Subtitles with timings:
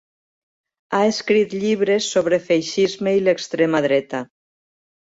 [0.95, 4.29] Ha escrit llibres sobre feixisme i l'extrema dreta.